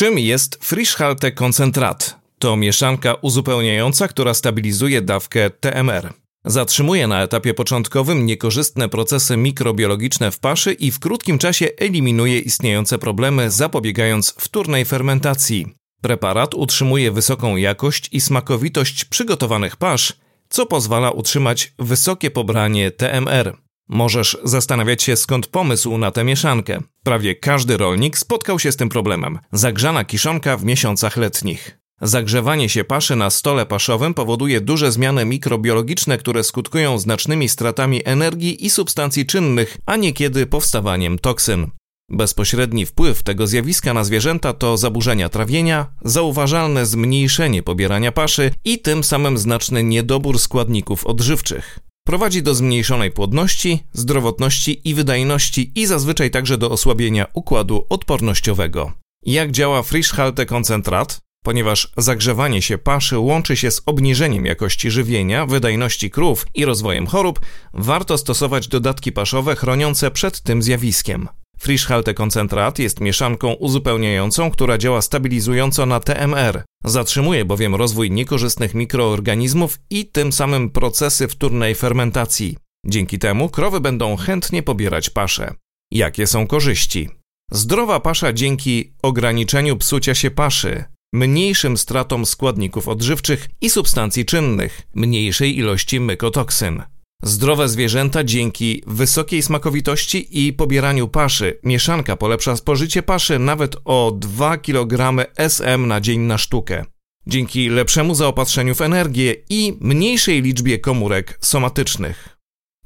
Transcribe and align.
Czym 0.00 0.18
jest 0.18 0.64
Frischhalte 0.64 1.32
koncentrat? 1.32 2.20
To 2.38 2.56
mieszanka 2.56 3.14
uzupełniająca, 3.14 4.08
która 4.08 4.34
stabilizuje 4.34 5.02
dawkę 5.02 5.50
TMR. 5.50 6.12
Zatrzymuje 6.44 7.06
na 7.06 7.22
etapie 7.22 7.54
początkowym 7.54 8.26
niekorzystne 8.26 8.88
procesy 8.88 9.36
mikrobiologiczne 9.36 10.30
w 10.30 10.38
paszy 10.38 10.72
i 10.72 10.90
w 10.90 10.98
krótkim 10.98 11.38
czasie 11.38 11.68
eliminuje 11.78 12.38
istniejące 12.38 12.98
problemy, 12.98 13.50
zapobiegając 13.50 14.34
wtórnej 14.38 14.84
fermentacji. 14.84 15.66
Preparat 16.02 16.54
utrzymuje 16.54 17.12
wysoką 17.12 17.56
jakość 17.56 18.08
i 18.12 18.20
smakowitość 18.20 19.04
przygotowanych 19.04 19.76
pasz, 19.76 20.12
co 20.48 20.66
pozwala 20.66 21.10
utrzymać 21.10 21.72
wysokie 21.78 22.30
pobranie 22.30 22.90
TMR. 22.90 23.56
Możesz 23.90 24.38
zastanawiać 24.44 25.02
się, 25.02 25.16
skąd 25.16 25.46
pomysł 25.46 25.98
na 25.98 26.10
tę 26.10 26.24
mieszankę. 26.24 26.80
Prawie 27.04 27.34
każdy 27.34 27.76
rolnik 27.76 28.18
spotkał 28.18 28.58
się 28.58 28.72
z 28.72 28.76
tym 28.76 28.88
problemem. 28.88 29.38
Zagrzana 29.52 30.04
kiszonka 30.04 30.56
w 30.56 30.64
miesiącach 30.64 31.16
letnich. 31.16 31.78
Zagrzewanie 32.02 32.68
się 32.68 32.84
paszy 32.84 33.16
na 33.16 33.30
stole 33.30 33.66
paszowym 33.66 34.14
powoduje 34.14 34.60
duże 34.60 34.92
zmiany 34.92 35.24
mikrobiologiczne, 35.24 36.18
które 36.18 36.44
skutkują 36.44 36.98
znacznymi 36.98 37.48
stratami 37.48 38.02
energii 38.04 38.66
i 38.66 38.70
substancji 38.70 39.26
czynnych, 39.26 39.78
a 39.86 39.96
niekiedy 39.96 40.46
powstawaniem 40.46 41.18
toksyn. 41.18 41.70
Bezpośredni 42.10 42.86
wpływ 42.86 43.22
tego 43.22 43.46
zjawiska 43.46 43.94
na 43.94 44.04
zwierzęta 44.04 44.52
to 44.52 44.76
zaburzenia 44.76 45.28
trawienia, 45.28 45.86
zauważalne 46.04 46.86
zmniejszenie 46.86 47.62
pobierania 47.62 48.12
paszy 48.12 48.50
i 48.64 48.78
tym 48.78 49.04
samym 49.04 49.38
znaczny 49.38 49.84
niedobór 49.84 50.38
składników 50.38 51.06
odżywczych. 51.06 51.89
Prowadzi 52.10 52.42
do 52.42 52.54
zmniejszonej 52.54 53.10
płodności, 53.10 53.84
zdrowotności 53.92 54.88
i 54.88 54.94
wydajności 54.94 55.72
i 55.74 55.86
zazwyczaj 55.86 56.30
także 56.30 56.58
do 56.58 56.70
osłabienia 56.70 57.26
układu 57.34 57.86
odpornościowego. 57.88 58.92
Jak 59.26 59.50
działa 59.50 59.82
Frischhalte 59.82 60.46
koncentrat? 60.46 61.20
Ponieważ 61.44 61.92
zagrzewanie 61.96 62.62
się 62.62 62.78
paszy 62.78 63.18
łączy 63.18 63.56
się 63.56 63.70
z 63.70 63.82
obniżeniem 63.86 64.46
jakości 64.46 64.90
żywienia, 64.90 65.46
wydajności 65.46 66.10
krów 66.10 66.46
i 66.54 66.64
rozwojem 66.64 67.06
chorób, 67.06 67.40
warto 67.74 68.18
stosować 68.18 68.68
dodatki 68.68 69.12
paszowe 69.12 69.56
chroniące 69.56 70.10
przed 70.10 70.40
tym 70.40 70.62
zjawiskiem. 70.62 71.28
Frischhalte 71.62 72.14
koncentrat 72.14 72.78
jest 72.78 73.00
mieszanką 73.00 73.52
uzupełniającą, 73.52 74.50
która 74.50 74.78
działa 74.78 75.02
stabilizująco 75.02 75.86
na 75.86 76.00
TMR. 76.00 76.62
Zatrzymuje 76.84 77.44
bowiem 77.44 77.74
rozwój 77.74 78.10
niekorzystnych 78.10 78.74
mikroorganizmów 78.74 79.78
i 79.90 80.06
tym 80.06 80.32
samym 80.32 80.70
procesy 80.70 81.28
wtórnej 81.28 81.74
fermentacji. 81.74 82.56
Dzięki 82.86 83.18
temu 83.18 83.48
krowy 83.48 83.80
będą 83.80 84.16
chętnie 84.16 84.62
pobierać 84.62 85.10
paszę. 85.10 85.54
Jakie 85.92 86.26
są 86.26 86.46
korzyści? 86.46 87.08
Zdrowa 87.52 88.00
pasza 88.00 88.32
dzięki 88.32 88.92
ograniczeniu 89.02 89.76
psucia 89.76 90.14
się 90.14 90.30
paszy, 90.30 90.84
mniejszym 91.12 91.78
stratom 91.78 92.26
składników 92.26 92.88
odżywczych 92.88 93.48
i 93.60 93.70
substancji 93.70 94.24
czynnych, 94.24 94.82
mniejszej 94.94 95.58
ilości 95.58 96.00
mykotoksyn. 96.00 96.82
Zdrowe 97.22 97.68
zwierzęta 97.68 98.24
dzięki 98.24 98.82
wysokiej 98.86 99.42
smakowitości 99.42 100.46
i 100.46 100.52
pobieraniu 100.52 101.08
paszy. 101.08 101.58
Mieszanka 101.64 102.16
polepsza 102.16 102.56
spożycie 102.56 103.02
paszy 103.02 103.38
nawet 103.38 103.76
o 103.84 104.12
2 104.18 104.56
kg 104.56 105.26
SM 105.36 105.86
na 105.86 106.00
dzień 106.00 106.20
na 106.20 106.38
sztukę. 106.38 106.84
Dzięki 107.26 107.68
lepszemu 107.68 108.14
zaopatrzeniu 108.14 108.74
w 108.74 108.80
energię 108.80 109.34
i 109.48 109.78
mniejszej 109.80 110.42
liczbie 110.42 110.78
komórek 110.78 111.38
somatycznych. 111.40 112.36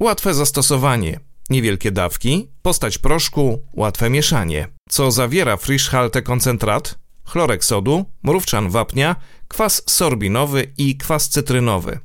Łatwe 0.01 0.35
zastosowanie. 0.35 1.21
Niewielkie 1.51 1.91
dawki, 1.91 2.51
postać 2.63 2.99
proszku, 2.99 3.63
łatwe 3.73 4.11
mieszanie. 4.11 4.69
Co 4.89 5.11
zawiera 5.11 5.57
Frischhalte 5.57 6.23
koncentrat? 6.23 6.99
Chlorek 7.25 7.65
sodu, 7.65 8.05
mrówczan 8.23 8.71
wapnia, 8.71 9.17
kwas 9.49 9.83
sorbinowy 9.87 10.73
i 10.79 10.97
kwas 10.97 11.29
cytrynowy. 11.29 11.99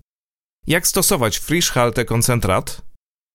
Jak 0.69 0.87
stosować 0.87 1.37
Frischhalte 1.37 2.05
koncentrat? 2.05 2.81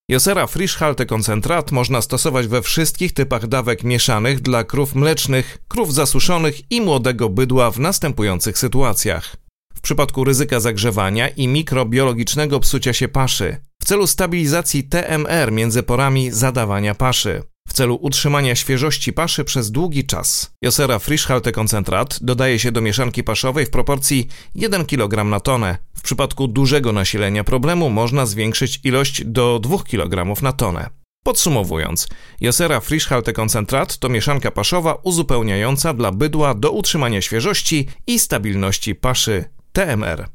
Josera 0.09 0.47
Frischhalte 0.47 1.05
koncentrat 1.05 1.71
można 1.71 2.01
stosować 2.01 2.47
we 2.47 2.61
wszystkich 2.61 3.13
typach 3.13 3.47
dawek 3.47 3.83
mieszanych 3.83 4.41
dla 4.41 4.63
krów 4.63 4.95
mlecznych, 4.95 5.57
krów 5.67 5.93
zasuszonych 5.93 6.71
i 6.71 6.81
młodego 6.81 7.29
bydła 7.29 7.71
w 7.71 7.79
następujących 7.79 8.57
sytuacjach. 8.57 9.35
W 9.73 9.81
przypadku 9.81 10.23
ryzyka 10.23 10.59
zagrzewania 10.59 11.27
i 11.27 11.47
mikrobiologicznego 11.47 12.59
psucia 12.59 12.93
się 12.93 13.07
paszy, 13.07 13.57
w 13.81 13.85
celu 13.85 14.07
stabilizacji 14.07 14.83
TMR 14.83 15.51
między 15.51 15.83
porami 15.83 16.31
zadawania 16.31 16.95
paszy, 16.95 17.43
celu 17.75 17.99
utrzymania 18.01 18.55
świeżości 18.55 19.13
paszy 19.13 19.43
przez 19.43 19.71
długi 19.71 20.05
czas. 20.05 20.51
Josera 20.61 20.99
Frischhalte 20.99 21.51
koncentrat 21.51 22.19
dodaje 22.21 22.59
się 22.59 22.71
do 22.71 22.81
mieszanki 22.81 23.23
paszowej 23.23 23.65
w 23.65 23.69
proporcji 23.69 24.27
1 24.55 24.85
kg 24.85 25.29
na 25.29 25.39
tonę. 25.39 25.77
W 25.97 26.01
przypadku 26.01 26.47
dużego 26.47 26.91
nasilenia 26.91 27.43
problemu 27.43 27.89
można 27.89 28.25
zwiększyć 28.25 28.79
ilość 28.83 29.25
do 29.25 29.59
2 29.59 29.77
kg 29.83 30.41
na 30.41 30.51
tonę. 30.51 30.89
Podsumowując, 31.23 32.07
Josera 32.41 32.79
Frischhalte 32.79 33.33
koncentrat 33.33 33.97
to 33.97 34.09
mieszanka 34.09 34.51
paszowa 34.51 34.97
uzupełniająca 35.03 35.93
dla 35.93 36.11
bydła 36.11 36.53
do 36.53 36.71
utrzymania 36.71 37.21
świeżości 37.21 37.87
i 38.07 38.19
stabilności 38.19 38.95
paszy 38.95 39.45
TMR. 39.73 40.29